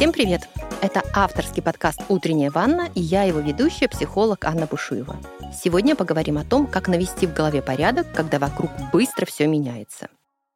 Всем 0.00 0.12
привет! 0.12 0.48
Это 0.80 1.02
авторский 1.12 1.62
подкаст 1.62 2.00
«Утренняя 2.08 2.50
ванна» 2.50 2.88
и 2.94 3.02
я 3.02 3.24
его 3.24 3.38
ведущая, 3.40 3.86
психолог 3.86 4.46
Анна 4.46 4.64
Бушуева. 4.64 5.18
Сегодня 5.52 5.94
поговорим 5.94 6.38
о 6.38 6.44
том, 6.44 6.66
как 6.66 6.88
навести 6.88 7.26
в 7.26 7.34
голове 7.34 7.60
порядок, 7.60 8.10
когда 8.14 8.38
вокруг 8.38 8.70
быстро 8.94 9.26
все 9.26 9.46
меняется. 9.46 10.08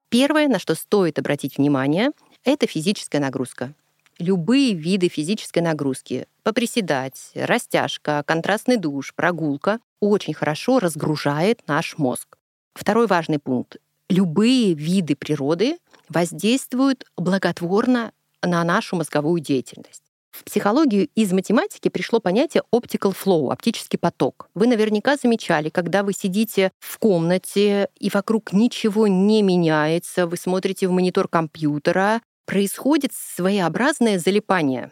Первое, 0.08 0.48
на 0.48 0.58
что 0.58 0.74
стоит 0.74 1.18
обратить 1.18 1.58
внимание, 1.58 2.12
это 2.42 2.66
физическая 2.66 3.20
нагрузка. 3.20 3.74
Любые 4.18 4.72
виды 4.72 5.08
физической 5.08 5.58
нагрузки, 5.58 6.26
поприседать, 6.42 7.30
растяжка, 7.34 8.22
контрастный 8.26 8.78
душ, 8.78 9.12
прогулка, 9.14 9.78
очень 10.00 10.32
хорошо 10.32 10.78
разгружает 10.78 11.60
наш 11.68 11.98
мозг. 11.98 12.38
Второй 12.72 13.06
важный 13.06 13.40
пункт. 13.40 13.76
Любые 14.08 14.72
виды 14.72 15.14
природы 15.14 15.76
воздействуют 16.08 17.04
благотворно 17.18 18.12
на 18.46 18.62
нашу 18.64 18.96
мозговую 18.96 19.40
деятельность. 19.40 20.02
В 20.34 20.42
психологию 20.42 21.08
из 21.14 21.32
математики 21.32 21.88
пришло 21.88 22.18
понятие 22.18 22.64
optical 22.72 23.14
flow, 23.14 23.52
оптический 23.52 24.00
поток. 24.00 24.48
Вы 24.54 24.66
наверняка 24.66 25.16
замечали, 25.16 25.68
когда 25.68 26.02
вы 26.02 26.12
сидите 26.12 26.72
в 26.80 26.98
комнате 26.98 27.88
и 28.00 28.10
вокруг 28.10 28.52
ничего 28.52 29.06
не 29.06 29.42
меняется, 29.42 30.26
вы 30.26 30.36
смотрите 30.36 30.88
в 30.88 30.90
монитор 30.90 31.28
компьютера, 31.28 32.20
происходит 32.46 33.12
своеобразное 33.14 34.18
залипание. 34.18 34.90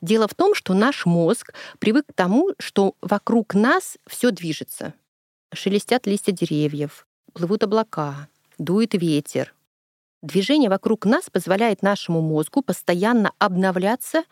Дело 0.00 0.26
в 0.26 0.34
том, 0.34 0.54
что 0.54 0.72
наш 0.72 1.04
мозг 1.04 1.52
привык 1.78 2.06
к 2.06 2.14
тому, 2.14 2.52
что 2.58 2.94
вокруг 3.02 3.54
нас 3.54 3.98
все 4.06 4.30
движется. 4.30 4.94
Шелестят 5.52 6.06
листья 6.06 6.32
деревьев, 6.32 7.06
плывут 7.34 7.64
облака, 7.64 8.28
дует 8.56 8.94
ветер, 8.94 9.54
Движение 10.22 10.68
вокруг 10.68 11.06
нас 11.06 11.30
позволяет 11.30 11.82
нашему 11.82 12.20
мозгу 12.20 12.62
постоянно 12.62 13.32
обновляться, 13.38 14.24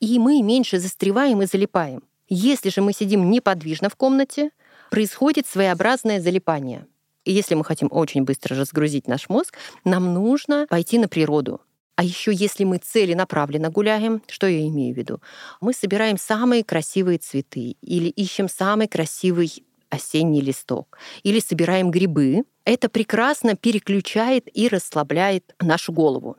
и 0.00 0.18
мы 0.18 0.42
меньше 0.42 0.78
застреваем 0.78 1.42
и 1.42 1.46
залипаем. 1.46 2.02
Если 2.28 2.70
же 2.70 2.80
мы 2.80 2.92
сидим 2.92 3.30
неподвижно 3.30 3.90
в 3.90 3.96
комнате, 3.96 4.50
происходит 4.90 5.46
своеобразное 5.46 6.20
залипание. 6.20 6.86
И 7.24 7.32
если 7.32 7.54
мы 7.54 7.64
хотим 7.64 7.88
очень 7.90 8.24
быстро 8.24 8.56
разгрузить 8.56 9.06
наш 9.06 9.28
мозг, 9.28 9.54
нам 9.84 10.14
нужно 10.14 10.66
пойти 10.68 10.98
на 10.98 11.08
природу. 11.08 11.60
А 11.94 12.04
еще 12.04 12.32
если 12.32 12.64
мы 12.64 12.78
целенаправленно 12.78 13.70
гуляем, 13.70 14.22
что 14.28 14.46
я 14.46 14.66
имею 14.68 14.94
в 14.94 14.96
виду? 14.96 15.20
Мы 15.60 15.74
собираем 15.74 16.16
самые 16.16 16.64
красивые 16.64 17.18
цветы 17.18 17.76
или 17.82 18.08
ищем 18.08 18.48
самый 18.48 18.88
красивый 18.88 19.64
осенний 19.90 20.40
листок, 20.40 20.98
или 21.22 21.40
собираем 21.40 21.90
грибы, 21.90 22.44
это 22.64 22.88
прекрасно 22.88 23.56
переключает 23.56 24.48
и 24.54 24.68
расслабляет 24.68 25.54
нашу 25.60 25.92
голову. 25.92 26.36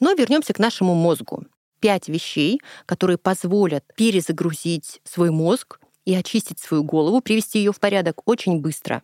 Но 0.00 0.12
вернемся 0.12 0.52
к 0.52 0.58
нашему 0.58 0.94
мозгу. 0.94 1.44
Пять 1.80 2.08
вещей, 2.08 2.60
которые 2.86 3.18
позволят 3.18 3.84
перезагрузить 3.96 5.00
свой 5.04 5.30
мозг 5.30 5.80
и 6.04 6.14
очистить 6.14 6.58
свою 6.58 6.84
голову, 6.84 7.20
привести 7.20 7.58
ее 7.58 7.72
в 7.72 7.80
порядок 7.80 8.22
очень 8.26 8.60
быстро. 8.60 9.02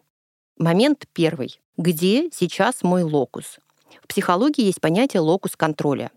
Момент 0.58 1.06
первый. 1.12 1.60
Где 1.76 2.30
сейчас 2.32 2.82
мой 2.82 3.02
локус? 3.02 3.58
В 4.02 4.06
психологии 4.06 4.64
есть 4.64 4.80
понятие 4.80 5.20
локус 5.20 5.56
контроля. 5.56 6.10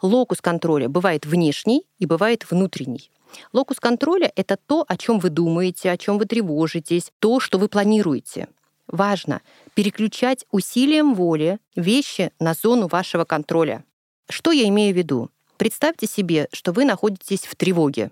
Локус 0.00 0.40
контроля 0.40 0.88
бывает 0.88 1.26
внешний 1.26 1.86
и 1.98 2.06
бывает 2.06 2.50
внутренний. 2.50 3.10
Локус 3.52 3.80
контроля— 3.80 4.30
это 4.36 4.56
то, 4.56 4.84
о 4.86 4.96
чем 4.96 5.18
вы 5.18 5.30
думаете, 5.30 5.90
о 5.90 5.96
чем 5.96 6.18
вы 6.18 6.26
тревожитесь, 6.26 7.12
то, 7.18 7.40
что 7.40 7.58
вы 7.58 7.68
планируете. 7.68 8.48
Важно 8.86 9.40
переключать 9.74 10.44
усилием 10.50 11.14
воли 11.14 11.58
вещи 11.74 12.30
на 12.38 12.52
зону 12.54 12.88
вашего 12.88 13.24
контроля. 13.24 13.84
Что 14.28 14.52
я 14.52 14.68
имею 14.68 14.94
в 14.94 14.96
виду? 14.96 15.30
Представьте 15.56 16.06
себе, 16.06 16.48
что 16.52 16.72
вы 16.72 16.84
находитесь 16.84 17.46
в 17.46 17.54
тревоге. 17.54 18.10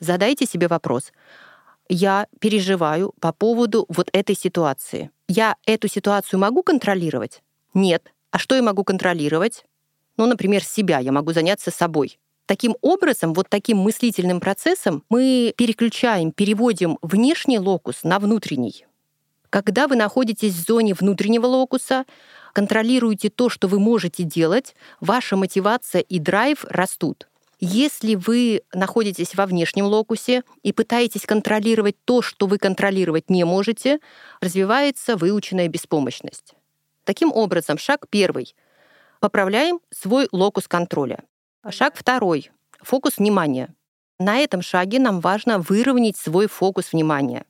Задайте 0.00 0.46
себе 0.46 0.68
вопрос. 0.68 1.12
Я 1.88 2.26
переживаю 2.38 3.14
по 3.20 3.32
поводу 3.32 3.86
вот 3.88 4.08
этой 4.12 4.36
ситуации. 4.36 5.10
Я 5.26 5.56
эту 5.66 5.88
ситуацию 5.88 6.38
могу 6.38 6.62
контролировать? 6.62 7.42
Нет. 7.74 8.12
А 8.30 8.38
что 8.38 8.54
я 8.54 8.62
могу 8.62 8.84
контролировать? 8.84 9.64
Ну, 10.18 10.26
например, 10.26 10.62
себя. 10.62 10.98
Я 10.98 11.12
могу 11.12 11.32
заняться 11.32 11.70
собой. 11.70 12.18
Таким 12.44 12.76
образом, 12.82 13.34
вот 13.34 13.48
таким 13.48 13.78
мыслительным 13.78 14.40
процессом 14.40 15.04
мы 15.08 15.54
переключаем, 15.56 16.32
переводим 16.32 16.98
внешний 17.02 17.58
локус 17.58 18.02
на 18.02 18.18
внутренний. 18.18 18.84
Когда 19.50 19.86
вы 19.86 19.96
находитесь 19.96 20.54
в 20.54 20.66
зоне 20.66 20.94
внутреннего 20.94 21.46
локуса, 21.46 22.04
контролируете 22.52 23.30
то, 23.30 23.48
что 23.48 23.68
вы 23.68 23.78
можете 23.78 24.24
делать, 24.24 24.74
ваша 25.00 25.36
мотивация 25.36 26.00
и 26.00 26.18
драйв 26.18 26.64
растут. 26.68 27.28
Если 27.60 28.14
вы 28.14 28.62
находитесь 28.72 29.34
во 29.34 29.46
внешнем 29.46 29.86
локусе 29.86 30.42
и 30.62 30.72
пытаетесь 30.72 31.26
контролировать 31.26 31.96
то, 32.04 32.22
что 32.22 32.46
вы 32.46 32.58
контролировать 32.58 33.30
не 33.30 33.44
можете, 33.44 34.00
развивается 34.40 35.16
выученная 35.16 35.68
беспомощность. 35.68 36.54
Таким 37.04 37.32
образом, 37.32 37.78
шаг 37.78 38.06
первый. 38.10 38.54
Поправляем 39.20 39.80
свой 39.90 40.28
локус 40.30 40.68
контроля. 40.68 41.24
Шаг 41.68 41.94
второй. 41.96 42.50
Фокус 42.80 43.18
внимания. 43.18 43.74
На 44.20 44.38
этом 44.38 44.62
шаге 44.62 45.00
нам 45.00 45.20
важно 45.20 45.58
выровнять 45.58 46.16
свой 46.16 46.46
фокус 46.46 46.92
внимания. 46.92 47.44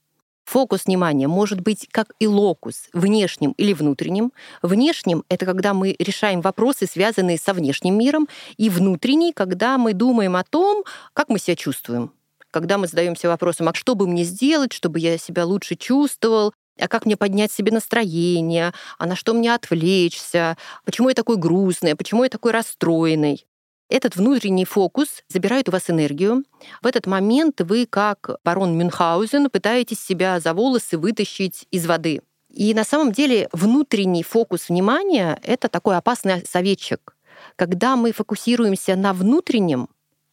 Фокус 0.46 0.86
внимания 0.86 1.28
может 1.28 1.60
быть 1.60 1.86
как 1.90 2.12
и 2.20 2.26
локус, 2.26 2.88
внешним 2.94 3.52
или 3.52 3.74
внутренним. 3.74 4.32
Внешним— 4.62 5.24
это 5.28 5.44
когда 5.44 5.74
мы 5.74 5.94
решаем 5.98 6.40
вопросы, 6.40 6.86
связанные 6.86 7.36
со 7.36 7.52
внешним 7.52 7.98
миром, 7.98 8.28
и 8.56 8.70
внутренний— 8.70 9.32
когда 9.34 9.76
мы 9.76 9.92
думаем 9.92 10.36
о 10.36 10.44
том, 10.44 10.84
как 11.12 11.28
мы 11.28 11.38
себя 11.38 11.54
чувствуем. 11.54 12.12
Когда 12.50 12.78
мы 12.78 12.86
задаемся 12.86 13.28
вопросом, 13.28 13.68
а 13.68 13.74
что 13.74 13.94
бы 13.94 14.06
мне 14.06 14.24
сделать, 14.24 14.72
чтобы 14.72 15.00
я 15.00 15.18
себя 15.18 15.44
лучше 15.44 15.74
чувствовал, 15.74 16.54
а 16.78 16.88
как 16.88 17.06
мне 17.06 17.16
поднять 17.16 17.52
себе 17.52 17.72
настроение, 17.72 18.72
а 18.98 19.06
на 19.06 19.16
что 19.16 19.34
мне 19.34 19.54
отвлечься, 19.54 20.56
почему 20.84 21.08
я 21.08 21.14
такой 21.14 21.36
грустный, 21.36 21.96
почему 21.96 22.24
я 22.24 22.30
такой 22.30 22.52
расстроенный. 22.52 23.44
Этот 23.88 24.16
внутренний 24.16 24.66
фокус 24.66 25.22
забирает 25.28 25.68
у 25.68 25.72
вас 25.72 25.88
энергию. 25.88 26.44
В 26.82 26.86
этот 26.86 27.06
момент 27.06 27.62
вы, 27.62 27.86
как 27.86 28.36
барон 28.44 28.76
Мюнхгаузен, 28.76 29.48
пытаетесь 29.48 30.00
себя 30.00 30.40
за 30.40 30.52
волосы 30.52 30.98
вытащить 30.98 31.66
из 31.70 31.86
воды. 31.86 32.20
И 32.50 32.74
на 32.74 32.84
самом 32.84 33.12
деле 33.12 33.48
внутренний 33.52 34.22
фокус 34.22 34.68
внимания— 34.68 35.38
это 35.42 35.68
такой 35.68 35.96
опасный 35.96 36.44
советчик. 36.46 37.16
Когда 37.56 37.96
мы 37.96 38.12
фокусируемся 38.12 38.94
на 38.94 39.12
внутреннем, 39.12 39.88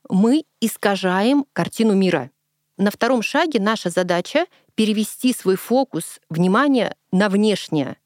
мы 0.10 0.44
искажаем 0.60 1.46
картину 1.54 1.94
мира. 1.94 2.32
На 2.78 2.92
втором 2.92 3.22
шаге 3.22 3.60
наша 3.60 3.90
задача— 3.90 4.46
перевести 4.76 5.34
свой 5.34 5.56
фокус 5.56 6.20
внимания 6.30 6.96
на 7.12 7.30
внешнее— 7.30 7.98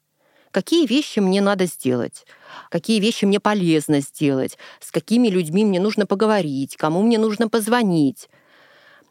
какие 0.50 0.86
вещи 0.86 1.20
мне 1.20 1.40
надо 1.40 1.66
сделать, 1.66 2.26
какие 2.70 3.00
вещи 3.00 3.24
мне 3.24 3.40
полезно 3.40 4.00
сделать, 4.00 4.58
с 4.80 4.90
какими 4.90 5.28
людьми 5.28 5.64
мне 5.64 5.80
нужно 5.80 6.06
поговорить, 6.06 6.76
кому 6.76 7.02
мне 7.02 7.18
нужно 7.18 7.48
позвонить. 7.48 8.28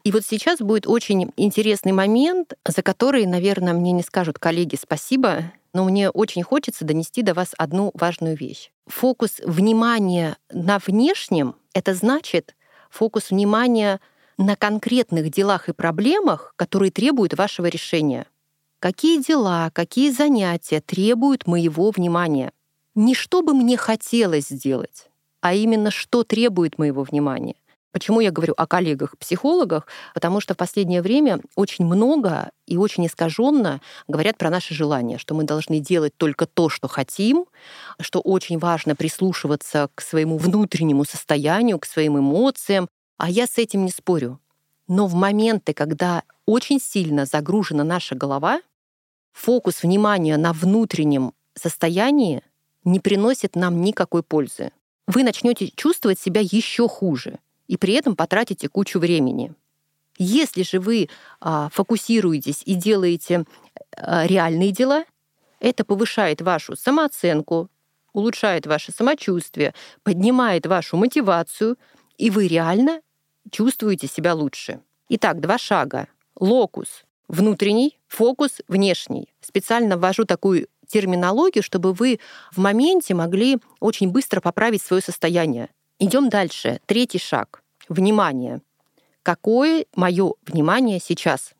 И 0.02 0.12
вот 0.12 0.24
сейчас 0.24 0.60
будет 0.60 0.86
очень 0.86 1.30
интересный 1.36 1.92
момент, 1.92 2.54
за 2.66 2.82
который, 2.82 3.26
наверное, 3.26 3.74
мне 3.74 3.92
не 3.92 4.02
скажут 4.02 4.38
коллеги 4.38 4.78
спасибо, 4.80 5.52
но 5.74 5.84
мне 5.84 6.10
очень 6.10 6.42
хочется 6.42 6.84
донести 6.84 7.22
до 7.22 7.34
вас 7.34 7.54
одну 7.56 7.90
важную 7.94 8.36
вещь. 8.36 8.70
Фокус 8.86 9.40
внимания 9.44 10.36
на 10.50 10.78
внешнем— 10.78 11.54
это 11.74 11.94
значит 11.94 12.56
фокус 12.88 13.30
внимания 13.30 14.00
на 14.40 14.56
конкретных 14.56 15.30
делах 15.30 15.68
и 15.68 15.72
проблемах, 15.72 16.54
которые 16.56 16.90
требуют 16.90 17.34
вашего 17.34 17.66
решения. 17.66 18.26
Какие 18.78 19.22
дела, 19.22 19.70
какие 19.74 20.10
занятия 20.10 20.80
требуют 20.80 21.46
моего 21.46 21.90
внимания? 21.90 22.52
Не 22.94 23.14
что 23.14 23.42
бы 23.42 23.52
мне 23.52 23.76
хотелось 23.76 24.48
сделать, 24.48 25.10
а 25.42 25.52
именно 25.52 25.90
что 25.90 26.24
требует 26.24 26.78
моего 26.78 27.02
внимания. 27.02 27.54
Почему 27.92 28.20
я 28.20 28.30
говорю 28.30 28.54
о 28.56 28.66
коллегах-психологах? 28.66 29.86
Потому 30.14 30.40
что 30.40 30.54
в 30.54 30.56
последнее 30.56 31.02
время 31.02 31.40
очень 31.54 31.84
много 31.84 32.50
и 32.66 32.78
очень 32.78 33.06
искаженно 33.06 33.82
говорят 34.08 34.38
про 34.38 34.48
наши 34.48 34.74
желания, 34.74 35.18
что 35.18 35.34
мы 35.34 35.44
должны 35.44 35.80
делать 35.80 36.16
только 36.16 36.46
то, 36.46 36.70
что 36.70 36.88
хотим, 36.88 37.44
что 38.00 38.20
очень 38.20 38.58
важно 38.58 38.96
прислушиваться 38.96 39.90
к 39.94 40.00
своему 40.00 40.38
внутреннему 40.38 41.04
состоянию, 41.04 41.78
к 41.78 41.84
своим 41.84 42.18
эмоциям. 42.18 42.88
А 43.20 43.28
я 43.28 43.46
с 43.46 43.58
этим 43.58 43.84
не 43.84 43.90
спорю. 43.90 44.40
Но 44.88 45.06
в 45.06 45.12
моменты, 45.12 45.74
когда 45.74 46.22
очень 46.46 46.80
сильно 46.80 47.26
загружена 47.26 47.84
наша 47.84 48.14
голова, 48.14 48.62
фокус 49.32 49.82
внимания 49.82 50.38
на 50.38 50.54
внутреннем 50.54 51.34
состоянии 51.54 52.42
не 52.82 52.98
приносит 52.98 53.56
нам 53.56 53.82
никакой 53.82 54.22
пользы. 54.22 54.72
Вы 55.06 55.22
начнете 55.22 55.68
чувствовать 55.76 56.18
себя 56.18 56.40
еще 56.40 56.88
хуже 56.88 57.40
и 57.68 57.76
при 57.76 57.92
этом 57.92 58.16
потратите 58.16 58.70
кучу 58.70 58.98
времени. 58.98 59.52
Если 60.16 60.62
же 60.62 60.80
вы 60.80 61.10
а, 61.40 61.68
фокусируетесь 61.68 62.62
и 62.64 62.74
делаете 62.74 63.44
а, 63.98 64.26
реальные 64.26 64.72
дела, 64.72 65.04
это 65.58 65.84
повышает 65.84 66.40
вашу 66.40 66.74
самооценку, 66.74 67.68
улучшает 68.14 68.66
ваше 68.66 68.92
самочувствие, 68.92 69.74
поднимает 70.04 70.64
вашу 70.64 70.96
мотивацию 70.96 71.76
и 72.16 72.30
вы 72.30 72.48
реально 72.48 73.02
чувствуете 73.50 74.06
себя 74.06 74.34
лучше. 74.34 74.80
Итак, 75.08 75.40
два 75.40 75.58
шага. 75.58 76.08
Локус 76.38 77.04
внутренний, 77.30 77.98
фокус 78.08 78.60
внешний. 78.68 79.32
Специально 79.40 79.96
ввожу 79.96 80.24
такую 80.24 80.68
терминологию, 80.86 81.62
чтобы 81.62 81.92
вы 81.92 82.18
в 82.50 82.58
моменте 82.58 83.14
могли 83.14 83.58
очень 83.78 84.10
быстро 84.10 84.40
поправить 84.40 84.82
свое 84.82 85.00
состояние. 85.00 85.68
Идем 86.00 86.28
дальше. 86.28 86.80
Третий 86.86 87.18
шаг. 87.18 87.62
Внимание. 87.88 88.60
Какое 89.22 89.86
мое 89.94 90.34
внимание 90.46 90.98
сейчас? 90.98 91.52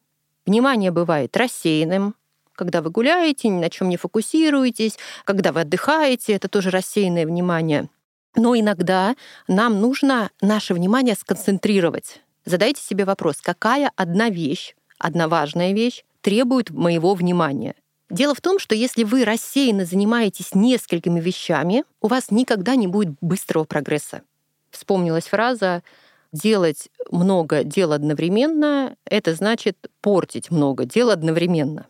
Внимание 0.47 0.91
бывает 0.91 1.37
рассеянным, 1.37 2.17
когда 2.55 2.83
вы 2.83 2.91
гуляете, 2.91 3.49
ни 3.49 3.61
на 3.61 3.71
чем 3.71 3.89
не 3.89 3.97
фокусируетесь, 3.97 4.99
когда 5.25 5.53
вы 5.53 5.61
отдыхаете, 5.61 6.33
это 6.33 6.49
тоже 6.49 6.71
рассеянное 6.71 7.27
внимание. 7.27 7.89
Но 8.37 8.59
иногда 8.59 9.17
нам 9.49 9.81
нужно 9.81 10.31
наше 10.41 10.75
внимание 10.75 11.15
сконцентрировать. 11.15 12.21
Задайте 12.45 12.83
себе 12.83 13.05
вопрос, 13.05 13.41
какая 13.41 13.91
одна 13.97 14.31
вещь, 14.31 14.75
одна 14.99 15.29
важная 15.29 15.73
вещь 15.73 16.05
требует 16.21 16.71
моего 16.71 17.15
внимания. 17.15 17.75
Дело 18.11 18.35
в 18.35 18.41
том, 18.41 18.59
что 18.59 18.75
если 18.75 19.05
вы 19.05 19.25
рассеянно 19.25 19.85
занимаетесь 19.85 20.55
несколькими 20.55 21.21
вещами, 21.21 21.85
у 22.01 22.09
вас 22.09 22.31
никогда 22.31 22.75
не 22.75 22.89
будет 22.89 23.15
быстрого 23.21 23.65
прогресса. 23.65 24.23
Вспомнилась 24.71 25.29
фраза 25.29 25.83
«делать 26.33 26.89
много 27.11 27.63
дел 27.63 27.93
одновременно»— 27.93 28.97
это 29.05 29.35
значит 29.35 29.77
портить 30.01 30.51
много 30.51 30.85
дел 30.85 31.11
одновременно. 31.11 31.87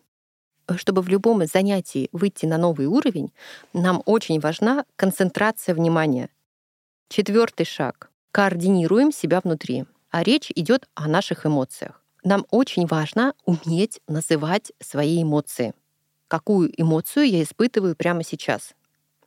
Чтобы 0.76 1.02
в 1.02 1.08
любом 1.08 1.44
занятии 1.46 2.08
выйти 2.12 2.46
на 2.46 2.58
новый 2.58 2.86
уровень, 2.86 3.32
нам 3.72 4.02
очень 4.06 4.40
важна 4.40 4.84
концентрация 4.96 5.74
внимания. 5.74 6.28
Четвертый 7.08 7.66
шаг. 7.66 8.10
Координируем 8.32 9.12
себя 9.12 9.40
внутри. 9.42 9.86
А 10.10 10.22
речь 10.22 10.50
идет 10.54 10.88
о 10.94 11.08
наших 11.08 11.46
эмоциях. 11.46 12.04
Нам 12.22 12.46
очень 12.50 12.86
важно 12.86 13.34
уметь 13.44 14.00
называть 14.06 14.72
свои 14.80 15.22
эмоции. 15.22 15.74
Какую 16.28 16.70
эмоцию 16.80 17.28
я 17.28 17.42
испытываю 17.42 17.96
прямо 17.96 18.22
сейчас? 18.22 18.74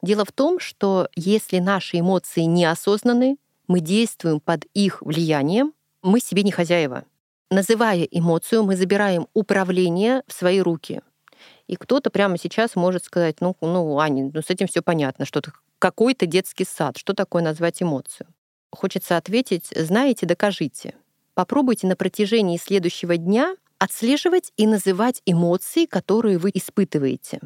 Дело 0.02 0.26
в 0.26 0.32
том, 0.32 0.60
что 0.60 1.10
если 1.16 1.60
наши 1.60 2.00
эмоции 2.00 2.42
неосознаны, 2.42 3.38
мы 3.68 3.80
действуем 3.80 4.40
под 4.40 4.66
их 4.74 5.02
влиянием, 5.02 5.74
мы 6.02 6.20
себе 6.20 6.44
не 6.44 6.52
хозяева. 6.52 7.06
Называя 7.50 8.04
эмоцию, 8.04 8.64
мы 8.64 8.76
забираем 8.76 9.28
управление 9.34 10.24
в 10.28 10.34
свои 10.34 10.60
руки. 10.60 11.02
И 11.68 11.76
кто-то 11.76 12.10
прямо 12.10 12.38
сейчас 12.38 12.76
может 12.76 13.06
сказать, 13.06 13.38
ну, 13.40 13.56
ну 13.62 14.00
Аня, 14.00 14.32
ну 14.34 14.42
с 14.42 14.50
этим 14.50 14.68
все 14.68 14.82
понятно, 14.82 15.26
что 15.26 15.42
какой-то 15.80 16.26
детский 16.26 16.66
сад, 16.66 16.98
что 16.98 17.14
такое 17.14 17.44
назвать 17.44 17.82
эмоцию? 17.82 18.28
Хочется 18.72 19.18
ответить, 19.18 19.68
знаете, 19.76 20.26
докажите. 20.26 20.96
Попробуйте 21.34 21.88
на 21.88 21.96
протяжении 21.96 22.58
следующего 22.58 23.18
дня 23.18 23.56
отслеживать 23.80 24.52
и 24.56 24.68
называть 24.68 25.22
эмоции, 25.26 25.86
которые 25.86 26.38
вы 26.38 26.52
испытываете. 26.54 27.42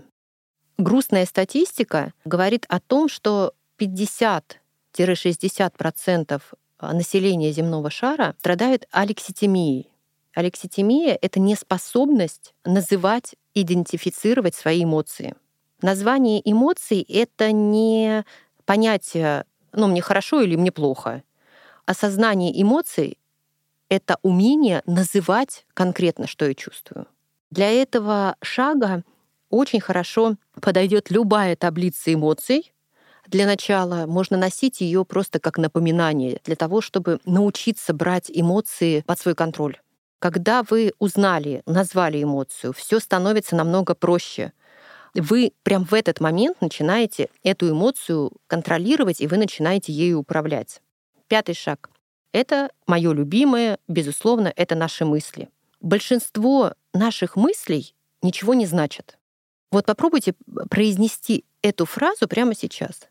Грустная 0.78 1.26
статистика 1.26 2.14
говорит 2.26 2.66
о 2.70 2.80
том, 2.80 3.10
что 3.10 3.54
50-60% 3.80 6.42
населения 6.80 7.52
земного 7.52 7.90
шара 7.90 8.36
страдает 8.40 8.88
алекситимией. 8.92 9.90
Алекситимия— 10.38 11.18
это 11.24 11.40
неспособность 11.40 12.54
называть, 12.64 13.34
идентифицировать 13.56 14.54
свои 14.54 14.84
эмоции. 14.84 15.36
Название 15.82 16.40
эмоций— 16.48 17.02
это 17.10 17.52
не 17.52 18.24
понятие 18.66 19.46
ну, 19.74 19.88
мне 19.88 20.00
хорошо 20.00 20.42
или 20.42 20.56
мне 20.56 20.72
плохо. 20.72 21.24
Осознание 21.88 22.62
эмоций— 22.62 23.18
это 23.90 24.20
умение 24.22 24.84
называть 24.86 25.66
конкретно, 25.74 26.28
что 26.28 26.46
я 26.46 26.54
чувствую. 26.54 27.08
Для 27.50 27.72
этого 27.72 28.36
шага 28.44 29.04
очень 29.50 29.80
хорошо 29.80 30.36
подойдет 30.62 31.10
любая 31.10 31.56
таблица 31.56 32.14
эмоций. 32.14 32.74
Для 33.26 33.48
начала 33.48 34.06
можно 34.06 34.38
носить 34.38 34.82
ее 34.82 35.04
просто 35.04 35.40
как 35.40 35.58
напоминание 35.58 36.40
для 36.44 36.56
того, 36.56 36.82
чтобы 36.82 37.20
научиться 37.26 37.92
брать 37.96 38.30
эмоции 38.32 39.02
под 39.02 39.20
свой 39.20 39.34
контроль. 39.34 39.80
Когда 40.20 40.64
вы 40.64 40.94
узнали, 41.00 41.62
назвали 41.66 42.24
эмоцию, 42.24 42.74
все 42.74 43.00
становится 43.00 43.56
намного 43.56 43.94
проще 43.96 44.54
вы 45.22 45.54
прям 45.64 45.84
в 45.84 45.94
этот 45.94 46.20
момент 46.20 46.62
начинаете 46.62 47.30
эту 47.44 47.70
эмоцию 47.70 48.32
контролировать, 48.48 49.22
и 49.22 49.28
вы 49.28 49.38
начинаете 49.38 49.92
ею 49.92 50.20
управлять. 50.20 50.82
Пятый 51.28 51.56
шаг. 51.56 51.90
Это 52.32 52.72
мое 52.86 53.14
любимое, 53.14 53.80
безусловно, 53.88 54.52
это 54.56 54.76
наши 54.76 55.06
мысли. 55.06 55.50
Большинство 55.82 56.74
наших 56.94 57.36
мыслей 57.36 57.96
ничего 58.22 58.54
не 58.54 58.66
значат. 58.66 59.18
Вот 59.72 59.86
попробуйте 59.86 60.34
произнести 60.70 61.46
эту 61.62 61.86
фразу 61.86 62.28
прямо 62.28 62.56
сейчас. 62.56 63.08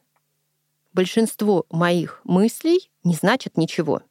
Большинство 0.93 1.67
моих 1.71 2.21
мыслей 2.25 2.91
не 3.05 3.15
значат 3.15 3.57
ничего. 3.57 4.03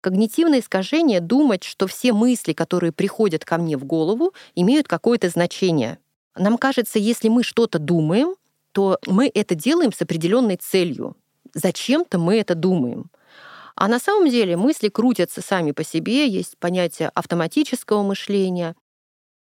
Когнитивное 0.00 0.60
искажение— 0.60 1.20
думать, 1.22 1.64
что 1.64 1.86
все 1.86 2.12
мысли, 2.12 2.52
которые 2.52 2.92
приходят 2.92 3.44
ко 3.44 3.58
мне 3.58 3.76
в 3.76 3.84
голову, 3.84 4.32
имеют 4.54 4.88
какое-то 4.88 5.28
значение— 5.28 5.98
нам 6.38 6.56
кажется, 6.56 6.98
если 6.98 7.28
мы 7.28 7.42
что-то 7.42 7.78
думаем, 7.78 8.34
то 8.72 8.98
мы 9.06 9.30
это 9.32 9.54
делаем 9.54 9.92
с 9.92 10.00
определенной 10.00 10.56
целью. 10.56 11.16
Зачем-то 11.54 12.18
мы 12.18 12.36
это 12.36 12.54
думаем. 12.54 13.10
А 13.74 13.88
на 13.88 13.98
самом 13.98 14.28
деле 14.28 14.56
мысли 14.56 14.88
крутятся 14.88 15.40
сами 15.40 15.72
по 15.72 15.84
себе, 15.84 16.26
есть 16.26 16.58
понятие 16.58 17.10
автоматического 17.14 18.02
мышления. 18.02 18.76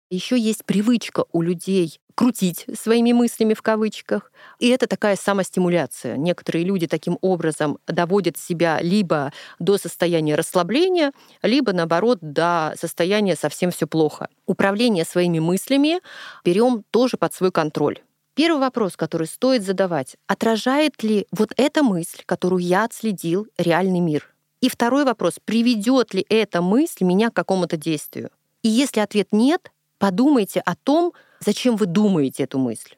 Еще 0.08 0.38
есть 0.38 0.64
привычка 0.64 1.24
у 1.32 1.42
людей 1.42 2.00
крутить 2.20 2.66
своими 2.78 3.12
мыслями 3.12 3.54
в 3.54 3.62
кавычках. 3.62 4.30
И 4.58 4.68
это 4.68 4.86
такая 4.86 5.16
самостимуляция. 5.16 6.18
Некоторые 6.18 6.66
люди 6.66 6.86
таким 6.86 7.16
образом 7.22 7.78
доводят 7.86 8.36
себя 8.36 8.78
либо 8.82 9.32
до 9.58 9.78
состояния 9.78 10.34
расслабления, 10.34 11.12
либо 11.40 11.72
наоборот 11.72 12.18
до 12.20 12.74
состояния 12.78 13.36
совсем 13.36 13.70
все 13.70 13.86
плохо. 13.86 14.28
Управление 14.44 15.06
своими 15.06 15.38
мыслями 15.38 16.00
берем 16.44 16.84
тоже 16.90 17.16
под 17.16 17.32
свой 17.32 17.50
контроль. 17.52 18.00
Первый 18.34 18.60
вопрос, 18.60 18.98
который 18.98 19.26
стоит 19.26 19.62
задавать, 19.62 20.16
отражает 20.26 21.02
ли 21.02 21.26
вот 21.32 21.52
эта 21.56 21.82
мысль, 21.82 22.20
которую 22.26 22.60
я 22.60 22.84
отследил, 22.84 23.46
реальный 23.56 24.00
мир? 24.00 24.28
И 24.60 24.68
второй 24.68 25.06
вопрос, 25.06 25.38
приведет 25.42 26.12
ли 26.12 26.26
эта 26.28 26.60
мысль 26.60 27.02
меня 27.02 27.30
к 27.30 27.34
какому-то 27.34 27.78
действию? 27.78 28.28
И 28.62 28.68
если 28.68 29.00
ответ 29.00 29.28
нет, 29.32 29.72
подумайте 29.98 30.60
о 30.60 30.76
том, 30.76 31.14
зачем 31.40 31.76
вы 31.76 31.86
думаете 31.86 32.44
эту 32.44 32.58
мысль. 32.58 32.94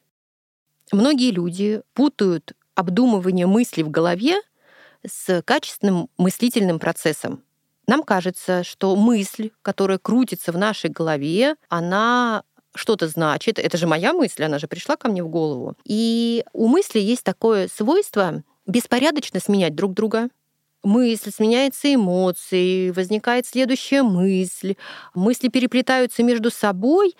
Многие 0.91 1.31
люди 1.31 1.81
путают 1.93 2.53
обдумывание 2.75 3.47
мысли 3.47 3.81
в 3.81 3.89
голове 3.89 4.35
с 5.05 5.41
качественным 5.43 6.09
мыслительным 6.17 6.79
процессом. 6.79 7.43
Нам 7.87 8.03
кажется, 8.03 8.63
что 8.63 8.95
мысль, 8.95 9.51
которая 9.61 9.97
крутится 9.97 10.51
в 10.51 10.57
нашей 10.57 10.89
голове, 10.89 11.55
она 11.67 12.43
что-то 12.75 13.07
значит. 13.07 13.59
Это 13.59 13.77
же 13.77 13.87
моя 13.87 14.13
мысль, 14.13 14.43
она 14.43 14.59
же 14.59 14.67
пришла 14.67 14.95
ко 14.95 15.09
мне 15.09 15.23
в 15.23 15.27
голову. 15.27 15.75
И 15.83 16.43
у 16.53 16.67
мысли 16.67 16.99
есть 16.99 17.23
такое 17.23 17.67
свойство 17.67 18.43
беспорядочно 18.65 19.39
сменять 19.39 19.75
друг 19.75 19.93
друга. 19.93 20.29
Мысль 20.83 21.31
сменяется 21.31 21.93
эмоцией, 21.93 22.91
возникает 22.91 23.45
следующая 23.45 24.03
мысль, 24.03 24.75
мысли 25.13 25.47
переплетаются 25.47 26.23
между 26.23 26.51
собой, 26.51 27.15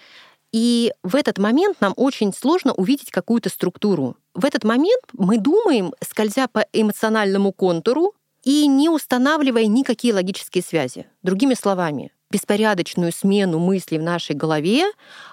и 0.53 0.93
в 1.01 1.15
этот 1.15 1.39
момент 1.39 1.81
нам 1.81 1.93
очень 1.97 2.31
сложно 2.31 2.73
увидеть 2.73 3.09
какую-то 3.09 3.49
структуру. 3.49 4.15
В 4.35 4.45
этот 4.45 4.63
момент 4.63 5.01
мы 5.11 5.39
думаем, 5.39 5.93
скользя 6.07 6.47
по 6.47 6.65
эмоциональному 6.71 7.51
контуру 7.51 8.13
и 8.43 8.67
не 8.67 8.87
устанавливая 8.87 9.65
никакие 9.65 10.13
логические 10.13 10.63
связи. 10.63 11.07
Другими 11.23 11.55
словами, 11.55 12.11
беспорядочную 12.29 13.11
смену 13.11 13.57
мыслей 13.57 13.97
в 13.97 14.03
нашей 14.03 14.35
голове 14.35 14.85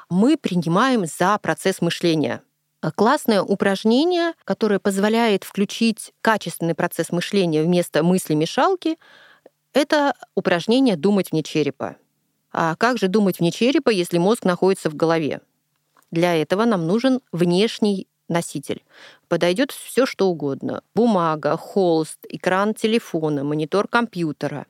мы 0.08 0.38
принимаем 0.38 1.04
за 1.04 1.38
процесс 1.38 1.82
мышления. 1.82 2.40
Классное 2.94 3.42
упражнение, 3.42 4.32
которое 4.44 4.78
позволяет 4.78 5.44
включить 5.44 6.12
качественный 6.22 6.74
процесс 6.74 7.10
мышления 7.10 7.62
вместо 7.62 8.02
мысли-мешалки, 8.02 8.96
это 9.74 10.14
упражнение 10.34 10.96
«думать 10.96 11.30
вне 11.30 11.42
черепа». 11.42 11.96
А 12.52 12.75
как 12.76 12.99
же 12.99 13.09
думать 13.09 13.38
вне 13.38 13.50
черепа, 13.50 13.90
если 13.90 14.19
мозг 14.19 14.45
находится 14.45 14.90
в 14.90 14.97
голове? 14.97 15.40
Для 16.11 16.35
этого 16.35 16.64
нам 16.64 16.87
нужен 16.87 17.21
внешний 17.33 18.09
носитель. 18.28 18.83
Подойдет 19.28 19.71
все 19.73 20.07
что 20.07 20.28
угодно. 20.28 20.83
Бумага, 20.95 21.57
холст, 21.57 22.19
экран 22.28 22.75
телефона, 22.75 23.45
монитор 23.45 23.88
компьютера. 23.88 24.66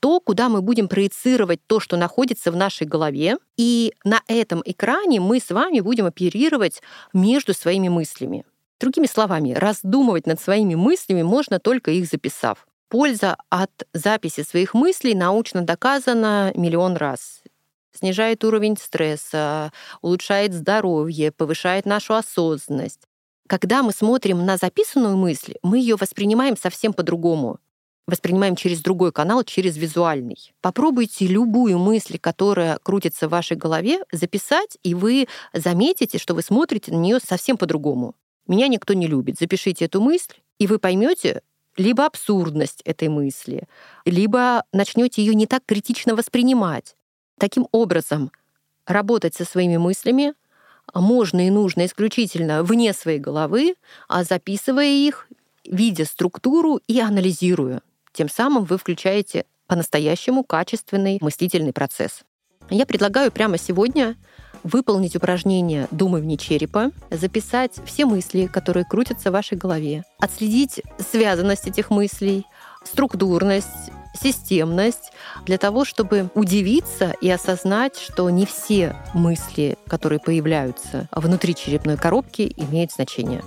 То, 0.00 0.20
куда 0.20 0.48
мы 0.48 0.62
будем 0.62 0.88
проецировать 0.88 1.60
то, 1.66 1.80
что 1.80 1.96
находится 1.96 2.50
в 2.50 2.56
нашей 2.56 2.86
голове. 2.86 3.36
И 3.56 3.92
на 4.04 4.22
этом 4.28 4.62
экране 4.64 5.20
мы 5.20 5.40
с 5.40 5.50
вами 5.50 5.80
будем 5.80 6.06
оперировать 6.06 6.80
между 7.12 7.52
своими 7.52 7.88
мыслями. 7.88 8.44
Другими 8.78 9.06
словами, 9.06 9.52
раздумывать 9.52 10.26
над 10.26 10.40
своими 10.40 10.74
мыслями 10.74 11.22
можно 11.22 11.58
только 11.58 11.90
их 11.90 12.06
записав. 12.06 12.66
Польза 12.90 13.36
от 13.50 13.70
записи 13.94 14.42
своих 14.42 14.74
мыслей 14.74 15.14
научно 15.14 15.62
доказана 15.62 16.52
миллион 16.56 16.96
раз. 16.96 17.40
Снижает 17.92 18.42
уровень 18.42 18.76
стресса, 18.76 19.72
улучшает 20.02 20.52
здоровье, 20.52 21.30
повышает 21.30 21.86
нашу 21.86 22.14
осознанность. 22.14 23.00
Когда 23.48 23.84
мы 23.84 23.92
смотрим 23.92 24.44
на 24.44 24.56
записанную 24.56 25.16
мысль, 25.16 25.54
мы 25.62 25.78
ее 25.78 25.94
воспринимаем 25.94 26.56
совсем 26.56 26.92
по-другому 26.92 27.60
воспринимаем 28.06 28.56
через 28.56 28.80
другой 28.80 29.12
канал, 29.12 29.44
через 29.44 29.76
визуальный. 29.76 30.52
Попробуйте 30.60 31.28
любую 31.28 31.78
мысль, 31.78 32.18
которая 32.18 32.78
крутится 32.82 33.28
в 33.28 33.30
вашей 33.30 33.56
голове, 33.56 34.00
записать, 34.10 34.78
и 34.82 34.94
вы 34.94 35.28
заметите, 35.52 36.18
что 36.18 36.34
вы 36.34 36.42
смотрите 36.42 36.90
на 36.90 36.96
нее 36.96 37.20
совсем 37.24 37.56
по-другому. 37.56 38.16
Меня 38.48 38.66
никто 38.66 38.94
не 38.94 39.06
любит. 39.06 39.38
Запишите 39.38 39.84
эту 39.84 40.00
мысль, 40.00 40.34
и 40.58 40.66
вы 40.66 40.80
поймете 40.80 41.42
либо 41.76 42.06
абсурдность 42.06 42.82
этой 42.84 43.08
мысли, 43.08 43.68
либо 44.04 44.64
начнете 44.72 45.24
ее 45.24 45.34
не 45.34 45.46
так 45.46 45.62
критично 45.66 46.14
воспринимать. 46.14 46.96
Таким 47.38 47.68
образом, 47.72 48.30
работать 48.86 49.34
со 49.34 49.44
своими 49.44 49.76
мыслями 49.76 50.34
можно 50.94 51.46
и 51.46 51.50
нужно 51.50 51.86
исключительно 51.86 52.62
вне 52.62 52.92
своей 52.92 53.18
головы, 53.18 53.76
а 54.08 54.24
записывая 54.24 54.86
их, 54.86 55.28
видя 55.64 56.04
структуру 56.04 56.80
и 56.86 57.00
анализируя. 57.00 57.82
Тем 58.12 58.28
самым 58.28 58.64
вы 58.64 58.76
включаете 58.76 59.46
по-настоящему 59.66 60.42
качественный 60.42 61.18
мыслительный 61.20 61.72
процесс. 61.72 62.22
Я 62.70 62.86
предлагаю 62.86 63.30
прямо 63.30 63.56
сегодня 63.56 64.16
выполнить 64.62 65.16
упражнение 65.16 65.88
«Думай 65.90 66.20
вне 66.20 66.36
черепа», 66.36 66.90
записать 67.10 67.72
все 67.84 68.04
мысли, 68.04 68.46
которые 68.46 68.84
крутятся 68.84 69.30
в 69.30 69.32
вашей 69.34 69.58
голове, 69.58 70.04
отследить 70.18 70.82
связанность 70.98 71.66
этих 71.66 71.90
мыслей, 71.90 72.46
структурность, 72.84 73.90
системность 74.14 75.12
для 75.46 75.58
того, 75.58 75.84
чтобы 75.84 76.30
удивиться 76.34 77.14
и 77.20 77.30
осознать, 77.30 77.96
что 77.96 78.28
не 78.30 78.46
все 78.46 78.96
мысли, 79.14 79.76
которые 79.86 80.18
появляются 80.18 81.08
внутри 81.12 81.54
черепной 81.54 81.96
коробки, 81.96 82.52
имеют 82.56 82.92
значение. 82.92 83.42